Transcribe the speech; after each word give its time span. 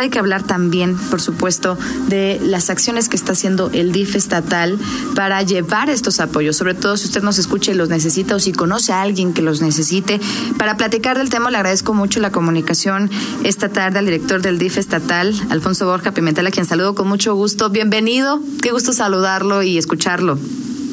Hay 0.00 0.10
que 0.10 0.18
hablar 0.18 0.42
también, 0.42 0.96
por 0.96 1.20
supuesto, 1.20 1.76
de 2.08 2.40
las 2.42 2.70
acciones 2.70 3.08
que 3.08 3.16
está 3.16 3.32
haciendo 3.32 3.70
el 3.72 3.92
DIF 3.92 4.16
estatal 4.16 4.78
para 5.14 5.42
llevar 5.42 5.90
estos 5.90 6.20
apoyos, 6.20 6.56
sobre 6.56 6.74
todo 6.74 6.96
si 6.96 7.06
usted 7.06 7.22
nos 7.22 7.38
escucha 7.38 7.72
y 7.72 7.74
los 7.74 7.88
necesita 7.88 8.36
o 8.36 8.40
si 8.40 8.52
conoce 8.52 8.92
a 8.92 9.02
alguien 9.02 9.32
que 9.32 9.42
los 9.42 9.60
necesite. 9.60 10.20
Para 10.58 10.76
platicar 10.76 11.18
del 11.18 11.30
tema, 11.30 11.50
le 11.50 11.56
agradezco 11.56 11.94
mucho 11.94 12.20
la 12.20 12.30
comunicación 12.30 13.10
esta 13.44 13.68
tarde 13.68 13.98
al 13.98 14.04
director 14.04 14.42
del 14.42 14.58
DIF 14.58 14.78
estatal, 14.78 15.34
Alfonso 15.50 15.86
Borja 15.86 16.12
Pimentel, 16.12 16.46
a 16.46 16.50
quien 16.50 16.66
saludo 16.66 16.94
con 16.94 17.08
mucho 17.08 17.34
gusto. 17.34 17.70
Bienvenido, 17.70 18.40
qué 18.62 18.72
gusto 18.72 18.92
saludarlo 18.92 19.62
y 19.62 19.78
escucharlo. 19.78 20.38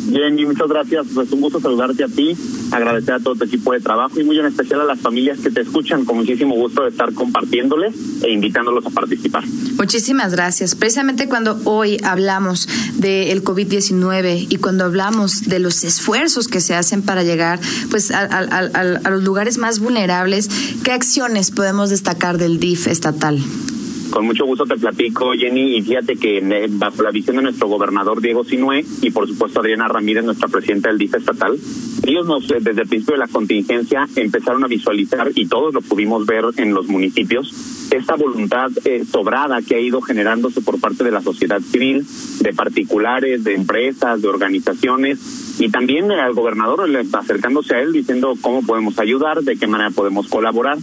Bien, 0.06 0.38
y 0.38 0.46
muchas 0.46 0.68
gracias. 0.68 1.08
Pues 1.14 1.32
un 1.32 1.42
gusto 1.42 1.60
saludarte 1.60 2.04
a 2.04 2.08
ti, 2.08 2.36
agradecer 2.72 3.16
a 3.16 3.20
todo 3.20 3.36
tu 3.36 3.46
equipo 3.46 3.74
de 3.74 3.80
trabajo 3.80 4.20
y 4.20 4.24
muy 4.24 4.40
en 4.40 4.46
especial 4.46 4.82
a 4.82 4.86
las 4.86 5.00
familias 5.00 5.40
que 5.40 5.50
te 5.50 5.62
escuchan. 5.62 6.06
Con 6.06 6.18
muchísimo 6.18 6.56
gusto 6.56 6.84
de 6.84 6.90
estar 6.90 7.14
compartiéndoles 7.14 7.96
e 8.24 8.32
invitándolos 8.32 8.86
a 8.86 8.90
participar. 8.90 9.44
Muchísimas 9.78 10.34
gracias. 10.34 10.76
Precisamente 10.76 11.28
cuando 11.28 11.60
hoy 11.66 11.98
hablamos 12.04 12.68
del 12.98 13.44
COVID-19 13.44 14.48
y 14.50 14.58
cuando 14.58 14.86
hablamos 14.86 15.44
de 15.48 15.60
los 15.60 15.84
esfuerzos 15.84 16.48
que 16.48 16.62
se 16.62 16.76
hacen 16.76 17.02
para 17.02 17.24
llegar 17.24 17.60
pues 17.90 18.12
a, 18.12 18.24
a 18.24 19.10
los 19.10 19.24
lugares 19.24 19.58
más 19.58 19.80
vulnerables, 19.80 20.50
¿qué 20.84 20.92
acciones 20.92 21.52
podemos 21.52 21.90
destacar 21.90 22.38
del 22.38 22.60
DIF 22.60 22.88
estatal? 22.88 23.40
Con 24.16 24.28
mucho 24.28 24.46
gusto 24.46 24.64
te 24.66 24.78
platico, 24.78 25.34
Jenny, 25.34 25.76
y 25.76 25.82
fíjate 25.82 26.16
que 26.16 26.38
eh, 26.38 26.68
bajo 26.70 27.04
la 27.04 27.12
visión 27.12 27.36
de 27.36 27.42
nuestro 27.42 27.68
gobernador 27.68 28.22
Diego 28.22 28.46
Sinue 28.46 28.86
y 29.02 29.12
por 29.12 29.28
supuesto 29.28 29.60
Adriana 29.60 29.90
Ramírez, 29.90 30.24
nuestra 30.24 30.48
presidenta 30.48 30.88
del 30.88 30.98
DIF 30.98 31.16
estatal, 31.16 31.60
ellos 32.08 32.26
nos, 32.26 32.50
eh, 32.50 32.60
desde 32.62 32.84
el 32.84 32.88
principio 32.88 33.16
de 33.16 33.20
la 33.20 33.28
contingencia 33.28 34.08
empezaron 34.16 34.64
a 34.64 34.68
visualizar, 34.68 35.34
y 35.36 35.48
todos 35.48 35.74
lo 35.74 35.82
pudimos 35.82 36.26
ver 36.26 36.46
en 36.56 36.74
los 36.74 36.88
municipios, 36.88 37.92
esta 37.92 38.16
voluntad 38.16 38.72
eh, 38.86 39.04
sobrada 39.04 39.62
que 39.62 39.76
ha 39.76 39.82
ido 39.82 40.00
generándose 40.00 40.62
por 40.62 40.80
parte 40.80 41.04
de 41.04 41.12
la 41.12 41.22
sociedad 41.22 41.60
civil, 41.60 42.06
de 42.40 42.54
particulares, 42.54 43.44
de 43.44 43.54
empresas, 43.54 44.22
de 44.22 44.30
organizaciones, 44.30 45.60
y 45.60 45.68
también 45.68 46.10
al 46.14 46.34
gobernador 46.34 46.90
acercándose 47.12 47.76
a 47.76 47.82
él 47.82 47.92
diciendo 47.92 48.34
cómo 48.40 48.62
podemos 48.62 48.98
ayudar, 48.98 49.42
de 49.42 49.58
qué 49.58 49.68
manera 49.68 49.90
podemos 49.90 50.30
colaborar 50.30 50.78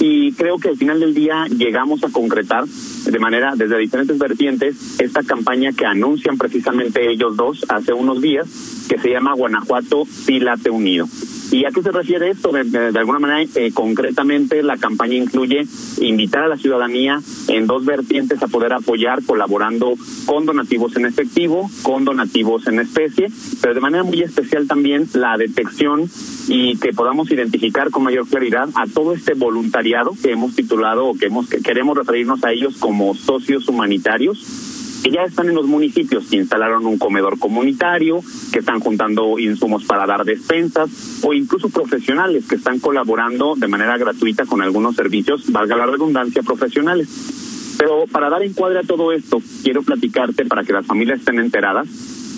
y 0.00 0.32
creo 0.32 0.58
que 0.58 0.68
al 0.68 0.76
final 0.76 1.00
del 1.00 1.14
día 1.14 1.46
llegamos 1.46 2.04
a 2.04 2.10
concretar 2.10 2.64
de 2.66 3.18
manera 3.18 3.54
desde 3.56 3.78
diferentes 3.78 4.18
vertientes 4.18 5.00
esta 5.00 5.22
campaña 5.22 5.72
que 5.72 5.86
anuncian 5.86 6.38
precisamente 6.38 7.10
ellos 7.10 7.36
dos 7.36 7.64
hace 7.68 7.92
unos 7.92 8.20
días 8.20 8.86
que 8.88 8.98
se 8.98 9.10
llama 9.10 9.34
Guanajuato 9.34 10.04
Pilate 10.26 10.70
Unido. 10.70 11.06
¿Y 11.50 11.64
a 11.64 11.70
qué 11.70 11.82
se 11.82 11.90
refiere 11.90 12.30
esto? 12.30 12.52
De, 12.52 12.98
alguna 12.98 13.18
manera, 13.18 13.50
eh, 13.54 13.70
concretamente, 13.72 14.62
la 14.62 14.76
campaña 14.76 15.14
incluye 15.14 15.66
invitar 16.00 16.44
a 16.44 16.48
la 16.48 16.58
ciudadanía 16.58 17.20
en 17.48 17.66
dos 17.66 17.86
vertientes 17.86 18.42
a 18.42 18.48
poder 18.48 18.74
apoyar 18.74 19.24
colaborando 19.24 19.94
con 20.26 20.44
donativos 20.44 20.94
en 20.96 21.06
efectivo, 21.06 21.70
con 21.82 22.04
donativos 22.04 22.66
en 22.66 22.80
especie, 22.80 23.28
pero 23.62 23.72
de 23.72 23.80
manera 23.80 24.04
muy 24.04 24.22
especial 24.22 24.66
también 24.66 25.08
la 25.14 25.38
detección 25.38 26.10
y 26.48 26.76
que 26.76 26.92
podamos 26.92 27.30
identificar 27.30 27.90
con 27.90 28.04
mayor 28.04 28.28
claridad 28.28 28.68
a 28.74 28.86
todo 28.86 29.14
este 29.14 29.32
voluntariado 29.34 30.12
que 30.22 30.32
hemos 30.32 30.54
titulado 30.54 31.06
o 31.06 31.14
que 31.14 31.26
hemos 31.26 31.48
que 31.48 31.60
queremos 31.60 31.96
referirnos 31.96 32.44
a 32.44 32.52
ellos 32.52 32.76
como 32.78 33.14
socios 33.14 33.68
humanitarios 33.68 34.67
que 35.02 35.10
ya 35.10 35.22
están 35.22 35.48
en 35.48 35.54
los 35.54 35.66
municipios, 35.66 36.28
que 36.28 36.36
instalaron 36.36 36.86
un 36.86 36.98
comedor 36.98 37.38
comunitario, 37.38 38.20
que 38.52 38.60
están 38.60 38.80
juntando 38.80 39.38
insumos 39.38 39.84
para 39.84 40.06
dar 40.06 40.24
despensas, 40.24 41.20
o 41.22 41.32
incluso 41.32 41.68
profesionales 41.68 42.46
que 42.48 42.56
están 42.56 42.78
colaborando 42.78 43.54
de 43.56 43.68
manera 43.68 43.96
gratuita 43.96 44.46
con 44.46 44.62
algunos 44.62 44.96
servicios, 44.96 45.50
valga 45.50 45.76
la 45.76 45.86
redundancia, 45.86 46.42
profesionales. 46.42 47.76
Pero 47.78 48.06
para 48.10 48.28
dar 48.28 48.42
encuadre 48.42 48.80
a 48.80 48.82
todo 48.82 49.12
esto, 49.12 49.40
quiero 49.62 49.82
platicarte 49.82 50.44
para 50.44 50.64
que 50.64 50.72
las 50.72 50.86
familias 50.86 51.20
estén 51.20 51.38
enteradas 51.38 51.88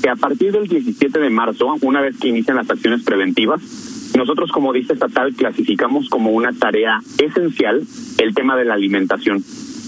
que 0.03 0.09
a 0.09 0.17
partir 0.17 0.53
del 0.53 0.67
17 0.67 1.19
de 1.19 1.31
marzo, 1.31 1.77
una 1.83 2.01
vez 2.01 2.17
que 2.19 2.29
inician 2.29 2.57
las 2.57 2.71
acciones 2.71 3.03
preventivas, 3.03 3.61
nosotros 4.17 4.51
como 4.51 4.73
dice 4.73 4.95
estatal 4.95 5.35
clasificamos 5.35 6.09
como 6.09 6.31
una 6.33 6.53
tarea 6.53 7.01
esencial 7.19 7.83
el 8.19 8.35
tema 8.35 8.57
de 8.57 8.65
la 8.65 8.75
alimentación 8.75 9.43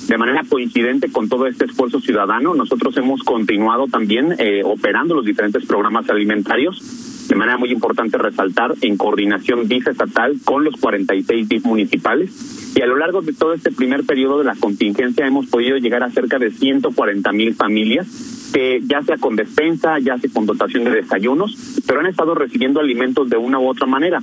de 0.09 0.19
manera 0.19 0.43
coincidente 0.49 1.11
con 1.11 1.29
todo 1.29 1.47
este 1.47 1.65
esfuerzo 1.65 2.01
ciudadano, 2.01 2.55
nosotros 2.55 2.97
hemos 2.97 3.23
continuado 3.23 3.87
también 3.87 4.35
eh, 4.39 4.63
operando 4.65 5.15
los 5.15 5.25
diferentes 5.25 5.65
programas 5.65 6.09
alimentarios. 6.11 7.29
De 7.29 7.37
manera 7.37 7.57
muy 7.57 7.71
importante 7.71 8.19
resaltar 8.19 8.75
en 8.81 8.97
coordinación 8.97 9.69
DIF 9.69 9.89
estatal 9.89 10.37
con 10.45 10.65
los 10.65 10.77
46 10.77 11.49
DIF 11.49 11.65
municipales. 11.65 12.75
Y 12.75 12.83
a 12.83 12.87
lo 12.87 12.97
largo 12.97 13.23
de 13.23 13.33
todo 13.33 13.55
este 13.55 13.71
primer 13.71 14.05
periodo 14.05 14.39
de 14.39 14.45
la 14.45 14.57
contingencia 14.57 15.27
hemos 15.27 15.47
podido 15.47 15.77
llegar 15.79 16.03
a 16.03 16.11
cerca 16.11 16.39
de 16.39 16.51
140 16.51 17.33
mil 17.33 17.55
familias 17.55 18.51
que 18.53 18.83
ya 18.85 19.03
sea 19.03 19.17
con 19.17 19.35
despensa, 19.35 19.99
ya 19.99 20.19
sea 20.19 20.31
con 20.33 20.47
dotación 20.47 20.85
de 20.85 20.91
desayunos, 20.91 21.81
pero 21.87 22.01
han 22.01 22.07
estado 22.07 22.35
recibiendo 22.35 22.81
alimentos 22.81 23.31
de 23.31 23.37
una 23.37 23.59
u 23.59 23.69
otra 23.69 23.87
manera. 23.87 24.21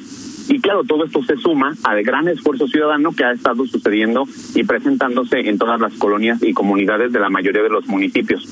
Y 0.50 0.60
claro, 0.60 0.84
todo 0.84 1.06
esto 1.06 1.22
se 1.24 1.38
suma 1.38 1.74
al 1.84 2.04
gran 2.04 2.28
esfuerzo 2.28 2.68
ciudadano 2.68 3.12
que 3.12 3.24
ha 3.24 3.32
estado 3.32 3.66
sucediendo 3.68 4.24
y 4.56 4.64
presentándose 4.64 5.48
en 5.48 5.60
todas 5.60 5.80
las 5.80 5.94
colonias 5.94 6.42
y 6.42 6.54
comunidades 6.54 7.14
de 7.14 7.20
la 7.20 7.30
mayoría 7.30 7.62
de 7.62 7.70
los 7.70 7.88
municipios. 7.88 8.48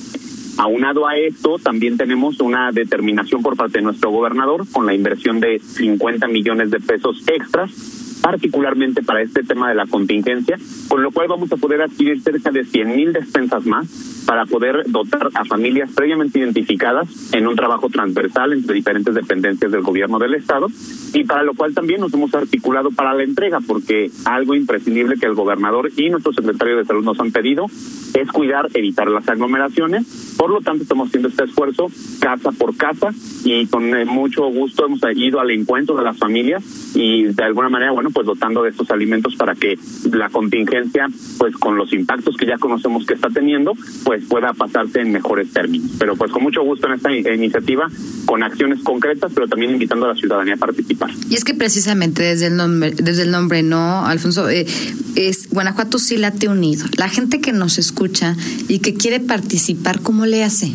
Aunado 0.60 1.08
a 1.08 1.18
esto, 1.18 1.58
también 1.58 1.98
tenemos 1.98 2.40
una 2.40 2.72
determinación 2.72 3.42
por 3.42 3.56
parte 3.58 3.80
de 3.80 3.84
nuestro 3.84 4.12
gobernador 4.12 4.66
con 4.72 4.86
la 4.86 4.94
inversión 4.94 5.40
de 5.40 5.60
50 5.60 6.28
millones 6.28 6.70
de 6.70 6.80
pesos 6.80 7.24
extras 7.28 7.98
particularmente 8.22 9.04
para 9.04 9.22
este 9.22 9.44
tema 9.44 9.70
de 9.70 9.76
la 9.76 9.86
contingencia, 9.86 10.58
con 10.90 11.02
lo 11.02 11.12
cual 11.12 11.30
vamos 11.30 11.52
a 11.52 11.56
poder 11.58 11.82
adquirir 11.82 12.22
cerca 12.22 12.52
de 12.52 12.66
100 12.66 12.96
mil 12.96 13.14
despensas 13.14 13.66
más 13.66 14.24
para 14.26 14.46
poder 14.46 14.84
dotar 14.88 15.30
a 15.34 15.46
familias 15.46 15.92
previamente 15.96 16.40
identificadas 16.40 17.34
en 17.34 17.48
un 17.48 17.56
trabajo 17.56 17.90
transversal 17.90 18.52
entre 18.52 18.76
diferentes 18.76 19.14
dependencias 19.14 19.72
del 19.72 19.82
gobierno 19.82 20.20
del 20.20 20.34
Estado 20.34 20.68
y 21.14 21.24
para 21.24 21.44
lo 21.44 21.54
cual 21.54 21.74
también 21.74 22.02
nos 22.02 22.14
hemos 22.14 22.34
articulado 22.34 22.92
para 22.92 23.14
la 23.14 23.24
entrega, 23.24 23.60
porque 23.66 24.10
algo 24.26 24.56
imprescindible 24.56 25.18
que 25.18 25.26
el 25.26 25.36
gobernador 25.36 25.90
y 25.96 26.10
nuestro 26.10 26.34
secretario 26.34 26.78
de 26.78 26.86
Salud 26.86 27.04
nos 27.04 27.20
han 27.20 27.32
pedido 27.32 27.66
es 28.14 28.32
cuidar, 28.32 28.70
evitar 28.74 29.10
las 29.10 29.28
aglomeraciones. 29.28 30.36
Por 30.38 30.52
lo 30.52 30.62
tanto, 30.62 30.84
estamos 30.84 31.08
haciendo 31.08 31.30
este 31.30 31.44
esfuerzo 31.46 31.88
casa 32.20 32.52
por 32.52 32.76
casa 32.76 33.12
y 33.44 33.66
con 33.68 33.96
eh, 33.96 34.06
mucho 34.06 34.46
gusto 34.48 34.86
hemos 34.86 35.00
ido 35.16 35.40
al 35.40 35.52
encuentro 35.52 35.96
de 35.96 36.04
las 36.04 36.18
familias 36.18 36.64
y 36.96 37.26
de 37.26 37.44
alguna 37.44 37.70
manera, 37.70 37.92
bueno, 37.92 38.10
pues 38.12 38.26
dotando 38.26 38.64
de 38.64 38.70
estos 38.70 38.90
alimentos 38.92 39.36
para 39.36 39.56
que 39.56 39.78
la 40.12 40.30
contingencia, 40.30 41.08
pues 41.38 41.56
con 41.58 41.78
los 41.78 41.94
impactos 41.94 42.36
que 42.38 42.46
ya 42.46 42.58
conocemos 42.58 43.06
que 43.06 43.14
está 43.14 43.30
teniendo, 43.30 43.74
pues 44.04 44.26
pueda 44.26 44.54
pasarse 44.54 45.02
en 45.02 45.12
mejores 45.12 45.52
términos. 45.54 45.92
Pero 46.00 46.16
pues 46.16 46.32
con 46.32 46.44
mucho 46.44 46.64
gusto 46.64 46.88
en 46.88 46.94
esta 46.94 47.12
iniciativa, 47.12 47.88
con 48.28 48.44
acciones 48.44 48.84
concretas, 48.84 49.32
pero 49.34 49.48
también 49.48 49.72
invitando 49.72 50.06
a 50.06 50.10
la 50.10 50.16
ciudadanía 50.16 50.56
a 50.56 50.58
participar. 50.58 51.10
Y 51.30 51.36
es 51.36 51.44
que 51.44 51.56
precisamente 51.56 52.22
desde 52.22 52.48
el 52.48 52.58
nombre, 52.58 52.92
desde 52.92 53.24
el 53.24 53.32
nombre, 53.32 53.64
¿no, 53.64 54.06
Alfonso? 54.06 54.50
Eh, 54.50 54.68
es 55.16 55.50
Guanajuato 55.50 55.98
sí 55.98 56.18
late 56.18 56.50
unido. 56.50 56.86
La 56.98 57.10
gente 57.10 57.40
que 57.40 57.54
nos 57.54 57.80
escucha 57.80 58.36
y 58.68 58.80
que 58.80 58.94
quiere 58.94 59.22
participar, 59.22 60.02
¿cómo 60.02 60.26
le 60.26 60.44
hace? 60.44 60.74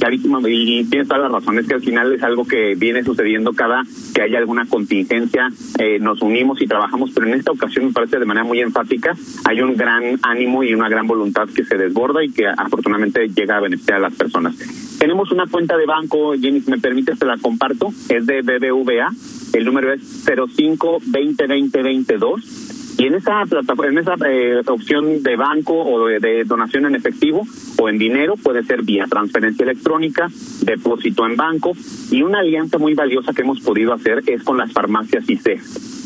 Clarísimo, 0.00 0.40
y 0.46 0.84
tienes 0.90 1.06
toda 1.06 1.20
la 1.20 1.28
razón, 1.28 1.58
es 1.60 1.66
que 1.66 1.74
al 1.74 1.80
final 1.80 2.12
es 2.12 2.22
algo 2.22 2.44
que 2.44 2.74
viene 2.74 3.04
sucediendo 3.04 3.52
cada 3.52 3.84
que 4.12 4.22
haya 4.22 4.38
alguna 4.38 4.66
contingencia, 4.66 5.48
eh, 5.78 5.98
nos 6.00 6.20
unimos 6.20 6.60
y 6.60 6.66
trabajamos, 6.66 7.12
pero 7.14 7.28
en 7.28 7.34
esta 7.34 7.52
ocasión 7.52 7.86
me 7.86 7.92
parece 7.92 8.18
de 8.18 8.26
manera 8.26 8.44
muy 8.44 8.60
enfática, 8.60 9.16
hay 9.44 9.62
un 9.62 9.76
gran 9.76 10.18
ánimo 10.22 10.64
y 10.64 10.74
una 10.74 10.88
gran 10.88 11.06
voluntad 11.06 11.48
que 11.48 11.64
se 11.64 11.76
desborda 11.76 12.24
y 12.24 12.30
que 12.30 12.46
afortunadamente 12.46 13.28
llega 13.28 13.56
a 13.56 13.60
beneficiar 13.60 13.98
a 13.98 14.00
las 14.00 14.14
personas. 14.14 14.56
Tenemos 15.04 15.30
una 15.32 15.46
cuenta 15.46 15.76
de 15.76 15.84
banco, 15.84 16.32
Jenny, 16.32 16.62
si 16.62 16.70
me 16.70 16.78
permites, 16.78 17.18
te 17.18 17.26
la 17.26 17.36
comparto, 17.36 17.88
es 18.08 18.24
de 18.24 18.40
BBVA, 18.40 19.10
el 19.52 19.66
número 19.66 19.92
es 19.92 20.00
05 20.24 21.02
202022 21.04 22.94
y 22.96 23.08
en 23.08 23.14
esa 23.16 23.42
plataforma, 23.44 23.92
en 23.92 23.98
esa 23.98 24.14
eh, 24.26 24.62
opción 24.66 25.22
de 25.22 25.36
banco 25.36 25.74
o 25.74 26.06
de, 26.06 26.44
donación 26.44 26.86
en 26.86 26.94
efectivo 26.94 27.46
o 27.76 27.88
en 27.90 27.98
dinero, 27.98 28.36
puede 28.42 28.64
ser 28.64 28.80
vía 28.80 29.04
transferencia 29.06 29.64
electrónica, 29.64 30.30
depósito 30.62 31.26
en 31.26 31.36
banco. 31.36 31.72
Y 32.10 32.22
una 32.22 32.38
alianza 32.38 32.78
muy 32.78 32.94
valiosa 32.94 33.34
que 33.34 33.42
hemos 33.42 33.60
podido 33.60 33.92
hacer 33.92 34.22
es 34.26 34.42
con 34.42 34.56
las 34.56 34.72
farmacias 34.72 35.28
IC. 35.28 35.60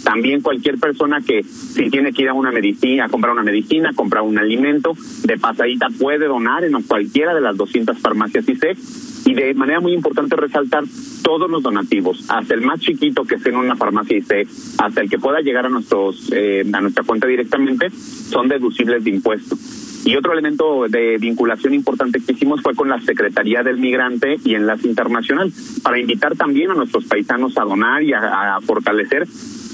También 0.09 0.41
cualquier 0.41 0.79
persona 0.79 1.21
que 1.21 1.43
si 1.43 1.91
tiene 1.91 2.15
que 2.15 2.23
ir 2.23 2.31
a 2.31 2.33
una 2.33 2.51
medicina, 2.51 3.05
a 3.05 3.09
comprar 3.11 3.35
una 3.35 3.43
medicina, 3.43 3.93
comprar 3.95 4.23
un 4.23 4.39
alimento, 4.39 4.95
de 5.25 5.37
pasadita 5.37 5.89
puede 5.99 6.27
donar 6.27 6.65
en 6.65 6.73
cualquiera 6.81 7.35
de 7.35 7.43
las 7.43 7.59
200 7.59 7.99
farmacias 7.99 8.49
IC 8.49 8.75
y 9.27 9.35
de 9.35 9.53
manera 9.53 9.81
muy 9.81 9.93
importante 9.93 10.35
resaltar 10.35 10.85
todos 11.23 11.51
los 11.51 11.63
donativos, 11.63 12.25
hasta 12.31 12.55
el 12.55 12.63
más 12.63 12.81
chiquito 12.81 13.25
que 13.25 13.35
esté 13.35 13.51
en 13.51 13.57
una 13.57 13.77
farmacia 13.77 14.17
IC, 14.17 14.49
hasta 14.79 15.03
el 15.03 15.11
que 15.11 15.19
pueda 15.19 15.41
llegar 15.41 15.67
a 15.67 15.69
nuestros 15.69 16.33
eh, 16.33 16.65
a 16.73 16.81
nuestra 16.81 17.05
cuenta 17.05 17.27
directamente, 17.27 17.91
son 17.91 18.49
deducibles 18.49 19.05
de 19.05 19.11
impuestos. 19.11 19.59
Y 20.07 20.17
otro 20.17 20.33
elemento 20.33 20.87
de 20.89 21.19
vinculación 21.19 21.75
importante 21.75 22.21
que 22.25 22.33
hicimos 22.33 22.63
fue 22.63 22.75
con 22.75 22.89
la 22.89 22.99
Secretaría 23.01 23.63
del 23.63 23.77
Migrante 23.77 24.39
y 24.43 24.55
Enlace 24.55 24.89
Internacional, 24.89 25.53
para 25.83 25.99
invitar 25.99 26.35
también 26.35 26.71
a 26.71 26.75
nuestros 26.75 27.05
paisanos 27.05 27.59
a 27.59 27.65
donar 27.65 28.03
y 28.03 28.15
a, 28.15 28.59
fortalecer 28.63 29.29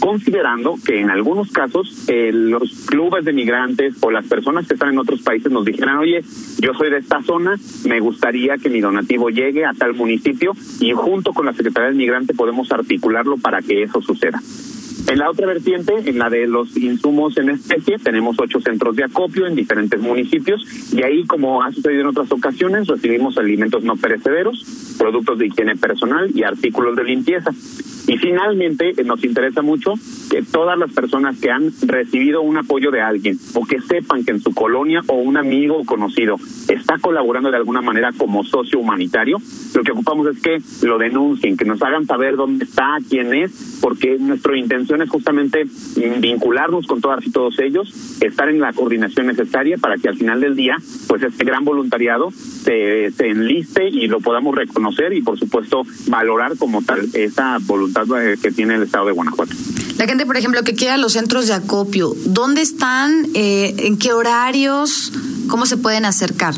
considerando 0.04 0.74
que 0.84 1.00
en 1.00 1.08
algunos 1.08 1.50
casos 1.50 2.04
eh, 2.08 2.30
los 2.30 2.84
clubes 2.84 3.24
de 3.24 3.32
migrantes 3.32 3.94
o 4.02 4.10
las 4.10 4.26
personas 4.26 4.68
que 4.68 4.74
están 4.74 4.90
en 4.90 4.98
otros 4.98 5.22
países 5.22 5.50
nos 5.50 5.64
dijeran, 5.64 5.96
oye, 5.96 6.20
yo 6.58 6.74
soy 6.74 6.90
de 6.90 6.98
esta 6.98 7.22
zona, 7.22 7.56
me 7.86 8.00
gustaría 8.00 8.58
que 8.58 8.68
mi 8.68 8.82
donativo 8.82 9.30
llegue 9.30 9.64
a 9.64 9.72
tal 9.72 9.94
municipio 9.94 10.52
y 10.78 10.92
junto 10.92 11.32
con 11.32 11.46
la 11.46 11.54
Secretaría 11.54 11.88
del 11.88 11.96
Migrante 11.96 12.34
podemos 12.34 12.70
articularlo 12.70 13.38
para 13.38 13.62
que 13.62 13.82
eso 13.82 14.02
suceda. 14.02 14.42
En 15.08 15.18
la 15.20 15.30
otra 15.30 15.46
vertiente, 15.46 15.94
en 16.04 16.18
la 16.18 16.28
de 16.28 16.48
los 16.48 16.76
insumos 16.76 17.38
en 17.38 17.48
especie, 17.48 17.98
tenemos 17.98 18.36
ocho 18.38 18.60
centros 18.60 18.96
de 18.96 19.04
acopio 19.04 19.46
en 19.46 19.54
diferentes 19.54 19.98
municipios 20.00 20.66
y 20.92 21.02
ahí, 21.02 21.24
como 21.24 21.62
ha 21.62 21.72
sucedido 21.72 22.02
en 22.02 22.06
otras 22.08 22.30
ocasiones, 22.30 22.88
recibimos 22.88 23.38
alimentos 23.38 23.82
no 23.82 23.96
perecederos, 23.96 24.96
productos 24.98 25.38
de 25.38 25.46
higiene 25.46 25.76
personal 25.76 26.30
y 26.34 26.42
artículos 26.42 26.94
de 26.94 27.04
limpieza. 27.04 27.52
Y 28.06 28.18
finalmente, 28.18 28.92
eh, 28.96 29.04
nos 29.04 29.24
interesa 29.24 29.62
mucho 29.62 29.94
que 30.30 30.42
todas 30.42 30.78
las 30.78 30.92
personas 30.92 31.38
que 31.40 31.50
han 31.50 31.72
recibido 31.86 32.42
un 32.42 32.58
apoyo 32.58 32.90
de 32.90 33.00
alguien 33.00 33.38
o 33.54 33.64
que 33.64 33.80
sepan 33.80 34.24
que 34.24 34.32
en 34.32 34.40
su 34.40 34.52
colonia 34.52 35.00
o 35.06 35.14
un 35.16 35.36
amigo 35.36 35.78
o 35.78 35.84
conocido 35.84 36.36
está 36.68 36.98
colaborando 36.98 37.50
de 37.50 37.56
alguna 37.56 37.80
manera 37.80 38.10
como 38.16 38.44
socio 38.44 38.78
humanitario, 38.78 39.38
lo 39.74 39.82
que 39.82 39.92
ocupamos 39.92 40.26
es 40.28 40.42
que 40.42 40.58
lo 40.86 40.98
denuncien, 40.98 41.56
que 41.56 41.64
nos 41.64 41.82
hagan 41.82 42.04
saber 42.06 42.36
dónde 42.36 42.64
está, 42.64 42.96
quién 43.08 43.34
es, 43.34 43.78
porque 43.80 44.18
nuestra 44.18 44.56
intención 44.56 45.00
es 45.02 45.08
justamente 45.08 45.64
vincularnos 46.18 46.86
con 46.86 47.00
todas 47.00 47.26
y 47.26 47.30
todos 47.30 47.58
ellos, 47.58 48.20
estar 48.20 48.48
en 48.48 48.60
la 48.60 48.72
coordinación 48.72 49.26
necesaria 49.26 49.78
para 49.78 49.96
que 49.96 50.08
al 50.08 50.16
final 50.16 50.40
del 50.40 50.56
día, 50.56 50.76
pues 51.08 51.22
este 51.22 51.44
gran 51.44 51.64
voluntariado 51.64 52.30
se, 52.30 53.10
se 53.12 53.28
enliste 53.28 53.88
y 53.88 54.08
lo 54.08 54.20
podamos 54.20 54.54
reconocer 54.54 55.12
y 55.12 55.22
por 55.22 55.38
supuesto 55.38 55.82
valorar 56.08 56.56
como 56.58 56.82
tal 56.82 57.00
esa 57.14 57.58
voluntad 57.66 57.93
que 58.40 58.50
tiene 58.52 58.74
el 58.74 58.82
estado 58.82 59.06
de 59.06 59.12
Guanajuato. 59.12 59.54
La 59.96 60.06
gente, 60.06 60.26
por 60.26 60.36
ejemplo, 60.36 60.62
que 60.64 60.74
quiera 60.74 60.96
los 60.96 61.12
centros 61.12 61.46
de 61.46 61.54
acopio, 61.54 62.14
¿dónde 62.26 62.62
están? 62.62 63.28
Eh, 63.34 63.74
¿En 63.78 63.96
qué 63.96 64.12
horarios? 64.12 65.12
¿Cómo 65.48 65.66
se 65.66 65.76
pueden 65.76 66.04
acercar? 66.04 66.54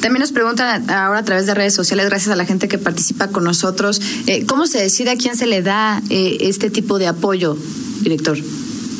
También 0.00 0.20
nos 0.20 0.32
preguntan 0.32 0.88
ahora 0.90 1.20
a 1.20 1.24
través 1.24 1.46
de 1.46 1.54
redes 1.54 1.74
sociales, 1.74 2.06
gracias 2.06 2.32
a 2.32 2.36
la 2.36 2.46
gente 2.46 2.68
que 2.68 2.78
participa 2.78 3.28
con 3.28 3.44
nosotros, 3.44 4.00
eh, 4.26 4.46
¿cómo 4.46 4.66
se 4.66 4.80
decide 4.80 5.10
a 5.10 5.16
quién 5.16 5.36
se 5.36 5.46
le 5.46 5.62
da 5.62 6.02
eh, 6.08 6.38
este 6.40 6.70
tipo 6.70 6.98
de 6.98 7.06
apoyo, 7.06 7.56
director? 8.00 8.38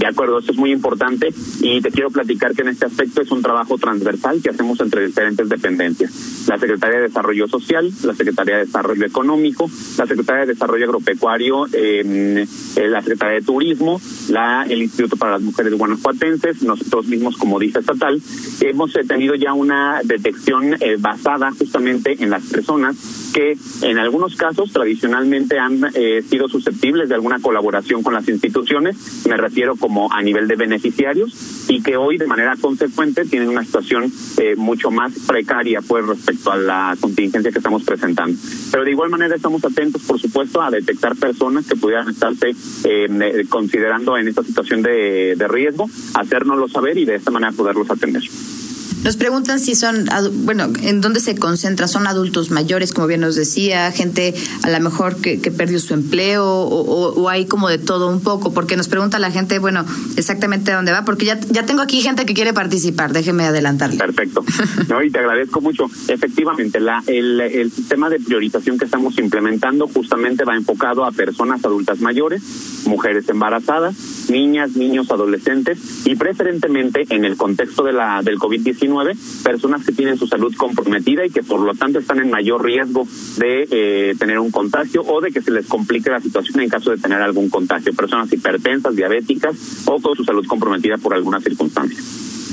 De 0.00 0.06
acuerdo, 0.06 0.38
eso 0.38 0.52
es 0.52 0.56
muy 0.56 0.72
importante 0.72 1.28
y 1.60 1.82
te 1.82 1.90
quiero 1.90 2.08
platicar 2.08 2.54
que 2.54 2.62
en 2.62 2.68
este 2.68 2.86
aspecto 2.86 3.20
es 3.20 3.30
un 3.30 3.42
trabajo 3.42 3.76
transversal 3.76 4.40
que 4.42 4.48
hacemos 4.48 4.80
entre 4.80 5.04
diferentes 5.04 5.46
dependencias. 5.46 6.46
La 6.48 6.56
Secretaría 6.56 7.00
de 7.00 7.08
Desarrollo 7.08 7.46
Social, 7.46 7.92
la 8.04 8.14
Secretaría 8.14 8.56
de 8.56 8.64
Desarrollo 8.64 9.04
Económico, 9.04 9.70
la 9.98 10.06
Secretaría 10.06 10.46
de 10.46 10.54
Desarrollo 10.54 10.86
Agropecuario, 10.86 11.66
eh, 11.74 12.46
la 12.76 13.02
Secretaría 13.02 13.40
de 13.40 13.44
Turismo, 13.44 14.00
la, 14.30 14.64
el 14.66 14.80
Instituto 14.80 15.18
para 15.18 15.32
las 15.32 15.42
Mujeres 15.42 15.74
Guanajuatenses, 15.74 16.62
nosotros 16.62 17.06
mismos 17.06 17.36
como 17.36 17.58
dice 17.58 17.80
estatal, 17.80 18.22
hemos 18.62 18.94
tenido 19.06 19.34
ya 19.34 19.52
una 19.52 20.00
detección 20.02 20.76
eh, 20.80 20.96
basada 20.98 21.52
justamente 21.52 22.16
en 22.24 22.30
las 22.30 22.44
personas 22.44 23.19
que 23.32 23.56
en 23.82 23.98
algunos 23.98 24.36
casos 24.36 24.72
tradicionalmente 24.72 25.58
han 25.58 25.90
eh, 25.94 26.22
sido 26.22 26.48
susceptibles 26.48 27.08
de 27.08 27.14
alguna 27.14 27.38
colaboración 27.40 28.02
con 28.02 28.14
las 28.14 28.28
instituciones, 28.28 29.26
me 29.28 29.36
refiero 29.36 29.76
como 29.76 30.12
a 30.12 30.22
nivel 30.22 30.48
de 30.48 30.56
beneficiarios, 30.56 31.66
y 31.68 31.82
que 31.82 31.96
hoy 31.96 32.18
de 32.18 32.26
manera 32.26 32.56
consecuente 32.60 33.24
tienen 33.24 33.48
una 33.48 33.64
situación 33.64 34.12
eh, 34.38 34.54
mucho 34.56 34.90
más 34.90 35.12
precaria 35.26 35.80
pues 35.80 36.06
respecto 36.06 36.50
a 36.50 36.56
la 36.56 36.96
contingencia 37.00 37.52
que 37.52 37.58
estamos 37.58 37.84
presentando. 37.84 38.36
Pero 38.70 38.84
de 38.84 38.90
igual 38.90 39.10
manera 39.10 39.36
estamos 39.36 39.64
atentos, 39.64 40.02
por 40.02 40.20
supuesto, 40.20 40.60
a 40.60 40.70
detectar 40.70 41.16
personas 41.16 41.66
que 41.66 41.76
pudieran 41.76 42.08
estarse 42.08 42.54
eh, 42.84 43.44
considerando 43.48 44.16
en 44.16 44.28
esta 44.28 44.42
situación 44.42 44.82
de, 44.82 45.34
de 45.36 45.48
riesgo, 45.48 45.88
hacérnoslo 46.14 46.68
saber 46.68 46.98
y 46.98 47.04
de 47.04 47.16
esta 47.16 47.30
manera 47.30 47.52
poderlos 47.52 47.90
atender. 47.90 48.22
Nos 49.02 49.16
preguntan 49.16 49.60
si 49.60 49.74
son, 49.74 50.06
bueno, 50.44 50.68
en 50.82 51.00
dónde 51.00 51.20
se 51.20 51.34
concentra. 51.36 51.88
¿Son 51.88 52.06
adultos 52.06 52.50
mayores, 52.50 52.92
como 52.92 53.06
bien 53.06 53.20
nos 53.20 53.34
decía, 53.34 53.90
gente 53.92 54.34
a 54.62 54.70
lo 54.70 54.80
mejor 54.80 55.16
que, 55.16 55.38
perdió 55.50 55.80
su 55.80 55.94
empleo 55.94 56.46
o, 56.46 57.28
hay 57.28 57.46
como 57.46 57.68
de 57.68 57.78
todo 57.78 58.08
un 58.08 58.20
poco? 58.20 58.52
Porque 58.52 58.76
nos 58.76 58.88
pregunta 58.88 59.18
la 59.18 59.30
gente, 59.30 59.58
bueno, 59.58 59.84
exactamente 60.16 60.72
dónde 60.72 60.92
va, 60.92 61.04
porque 61.04 61.26
ya, 61.26 61.40
ya 61.50 61.64
tengo 61.64 61.82
aquí 61.82 62.00
gente 62.02 62.26
que 62.26 62.34
quiere 62.34 62.52
participar, 62.52 63.12
déjeme 63.12 63.44
adelantarle. 63.44 63.96
Perfecto. 63.96 64.44
No, 64.88 65.02
y 65.02 65.10
te 65.10 65.18
agradezco 65.18 65.60
mucho. 65.60 65.86
Efectivamente, 66.08 66.80
la, 66.80 67.02
el, 67.06 67.40
el 67.40 67.70
sistema 67.70 68.08
de 68.08 68.18
priorización 68.18 68.76
que 68.76 68.86
estamos 68.86 69.16
implementando 69.18 69.86
justamente 69.86 70.44
va 70.44 70.56
enfocado 70.56 71.04
a 71.04 71.12
personas 71.12 71.64
adultas 71.64 72.00
mayores, 72.00 72.42
mujeres 72.86 73.28
embarazadas, 73.28 73.94
niñas, 74.30 74.76
niños, 74.76 75.10
adolescentes 75.10 75.78
y 76.04 76.16
preferentemente 76.16 77.06
en 77.10 77.24
el 77.24 77.36
contexto 77.36 77.84
de 77.84 77.92
la 77.92 78.22
del 78.22 78.38
COVID-19, 78.38 78.89
personas 79.42 79.84
que 79.84 79.92
tienen 79.92 80.18
su 80.18 80.26
salud 80.26 80.54
comprometida 80.56 81.24
y 81.24 81.30
que 81.30 81.42
por 81.42 81.60
lo 81.60 81.74
tanto 81.74 81.98
están 81.98 82.20
en 82.20 82.30
mayor 82.30 82.64
riesgo 82.64 83.06
de 83.36 83.68
eh, 83.70 84.14
tener 84.18 84.38
un 84.38 84.50
contagio 84.50 85.02
o 85.02 85.20
de 85.20 85.30
que 85.30 85.42
se 85.42 85.50
les 85.50 85.66
complique 85.66 86.10
la 86.10 86.20
situación 86.20 86.60
en 86.60 86.68
caso 86.68 86.90
de 86.90 86.98
tener 86.98 87.20
algún 87.20 87.48
contagio, 87.48 87.92
personas 87.94 88.32
hipertensas, 88.32 88.96
diabéticas 88.96 89.56
o 89.86 90.00
con 90.00 90.16
su 90.16 90.24
salud 90.24 90.46
comprometida 90.46 90.98
por 90.98 91.14
alguna 91.14 91.40
circunstancia. 91.40 91.98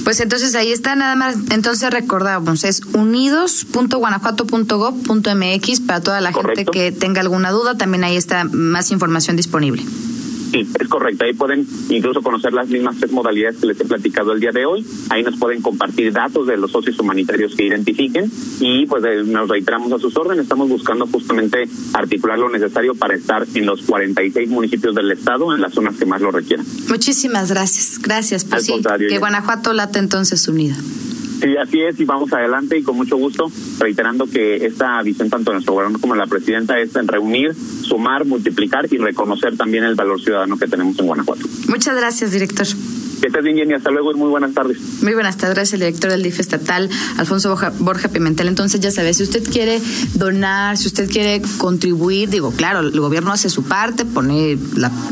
Pues 0.03 0.19
entonces 0.21 0.55
ahí 0.55 0.71
está 0.71 0.95
nada 0.95 1.15
más, 1.15 1.35
entonces 1.51 1.91
recordamos, 1.91 2.63
es 2.63 2.81
unidos.guanajuato.gov.mx 2.93 5.81
para 5.81 6.01
toda 6.01 6.21
la 6.21 6.31
gente 6.31 6.65
que 6.65 6.93
tenga 6.93 7.19
alguna 7.19 7.51
duda, 7.51 7.77
también 7.77 8.05
ahí 8.05 8.15
está 8.15 8.45
más 8.45 8.91
información 8.91 9.35
disponible. 9.35 9.83
Sí, 10.57 10.67
es 10.79 10.87
correcto. 10.87 11.25
Ahí 11.25 11.33
pueden 11.33 11.67
incluso 11.89 12.21
conocer 12.21 12.51
las 12.51 12.67
mismas 12.67 12.97
tres 12.97 13.11
modalidades 13.11 13.57
que 13.57 13.67
les 13.67 13.79
he 13.79 13.85
platicado 13.85 14.31
el 14.33 14.39
día 14.39 14.51
de 14.51 14.65
hoy. 14.65 14.83
Ahí 15.09 15.21
nos 15.21 15.37
pueden 15.37 15.61
compartir 15.61 16.11
datos 16.11 16.47
de 16.47 16.57
los 16.57 16.71
socios 16.71 16.99
humanitarios 16.99 17.55
que 17.55 17.65
identifiquen 17.65 18.31
y 18.59 18.87
pues 18.87 19.03
eh, 19.03 19.23
nos 19.23 19.47
reiteramos 19.47 19.91
a 19.91 19.99
sus 19.99 20.15
órdenes. 20.17 20.43
Estamos 20.43 20.67
buscando 20.67 21.05
justamente 21.05 21.69
articular 21.93 22.39
lo 22.39 22.49
necesario 22.49 22.95
para 22.95 23.15
estar 23.15 23.45
en 23.53 23.65
los 23.67 23.83
46 23.83 24.49
municipios 24.49 24.95
del 24.95 25.11
estado, 25.11 25.53
en 25.53 25.61
las 25.61 25.73
zonas 25.73 25.95
que 25.95 26.07
más 26.07 26.21
lo 26.21 26.31
requieran. 26.31 26.65
Muchísimas 26.89 27.51
gracias. 27.51 27.99
Gracias. 28.01 28.43
Pues 28.45 28.65
sí, 28.65 28.73
que 29.07 29.19
Guanajuato 29.19 29.73
late 29.73 29.99
entonces 29.99 30.47
unida. 30.47 30.75
Sí, 31.39 31.55
así 31.55 31.81
es, 31.81 31.99
y 31.99 32.05
vamos 32.05 32.33
adelante 32.33 32.77
y 32.77 32.83
con 32.83 32.97
mucho 32.97 33.17
gusto, 33.17 33.51
reiterando 33.79 34.25
que 34.25 34.65
esta 34.65 35.01
visión 35.03 35.29
tanto 35.29 35.51
de 35.51 35.55
nuestro 35.55 35.73
gobierno 35.73 35.99
como 35.99 36.13
de 36.13 36.19
la 36.19 36.27
presidenta 36.27 36.79
es 36.79 36.95
en 36.95 37.07
reunir, 37.07 37.53
sumar, 37.53 38.25
multiplicar 38.25 38.87
y 38.91 38.97
reconocer 38.97 39.55
también 39.55 39.83
el 39.83 39.95
valor 39.95 40.21
ciudadano 40.21 40.57
que 40.57 40.67
tenemos 40.67 40.97
en 40.99 41.05
Guanajuato. 41.05 41.45
Muchas 41.67 41.95
gracias, 41.95 42.31
director. 42.31 42.65
Que 43.21 43.27
estés 43.27 43.43
bien, 43.43 43.57
Jenny. 43.57 43.73
Hasta 43.73 43.91
luego 43.91 44.11
y 44.11 44.15
muy 44.15 44.29
buenas 44.29 44.53
tardes. 44.53 44.77
Muy 45.01 45.13
buenas 45.13 45.37
tardes, 45.37 45.73
el 45.73 45.79
director 45.79 46.11
del 46.11 46.21
DIF 46.23 46.39
estatal, 46.39 46.89
Alfonso 47.17 47.57
Borja, 47.79 48.09
Pimentel. 48.09 48.47
Entonces, 48.47 48.79
ya 48.79 48.91
sabes, 48.91 49.17
si 49.17 49.23
usted 49.23 49.43
quiere 49.43 49.81
donar, 50.13 50.77
si 50.77 50.87
usted 50.87 51.09
quiere 51.09 51.41
contribuir, 51.57 52.29
digo, 52.29 52.51
claro, 52.51 52.81
el 52.81 52.99
gobierno 52.99 53.31
hace 53.31 53.49
su 53.49 53.63
parte, 53.63 54.05
pone 54.05 54.57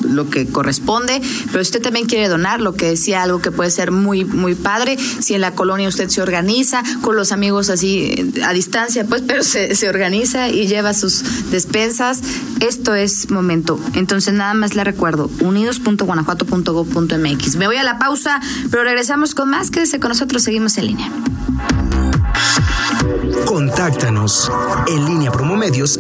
lo 0.04 0.30
que 0.30 0.46
corresponde, 0.48 1.20
pero 1.52 1.64
si 1.64 1.70
usted 1.70 1.82
también 1.82 2.06
quiere 2.06 2.28
donar, 2.28 2.62
lo 2.62 2.74
que 2.74 2.86
decía 2.88 3.24
algo 3.24 3.42
que 3.42 3.52
puede 3.52 3.72
ser 3.72 3.92
muy, 3.92 4.26
muy 4.26 4.56
padre, 4.56 4.98
si 5.20 5.34
en 5.34 5.42
la 5.42 5.52
colonia 5.52 5.88
usted 5.88 6.10
se 6.10 6.22
organiza 6.22 6.84
con 7.02 7.16
los 7.16 7.32
amigos 7.32 7.70
así 7.70 8.34
a 8.44 8.52
distancia, 8.54 9.06
pues, 9.06 9.24
pero 9.26 9.44
se, 9.44 9.90
organiza 9.90 10.50
y 10.50 10.68
lleva 10.68 10.94
sus 10.94 11.50
despensas, 11.52 12.22
esto 12.60 12.94
es 12.96 13.30
momento. 13.30 13.80
Entonces, 13.94 14.34
nada 14.34 14.54
más 14.54 14.76
le 14.76 14.84
recuerdo, 14.84 15.32
unidos.guanajuato.gov.mx. 15.42 17.56
Me 17.56 17.68
voy 17.68 17.78
a 17.78 17.84
pausa, 17.98 18.40
pero 18.70 18.84
regresamos 18.84 19.36
con 19.36 19.50
más. 19.50 19.72
Quédese 19.72 20.00
con 20.00 20.10
nosotros, 20.10 20.44
seguimos 20.44 20.78
en 20.78 20.88
línea. 20.88 21.12
Contáctanos 23.46 24.52
en 24.88 25.06
línea 25.06 25.32
promomedios. 25.32 26.00